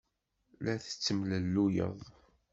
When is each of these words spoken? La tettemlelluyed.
La 0.61 0.73
tettemlelluyed. 0.83 1.99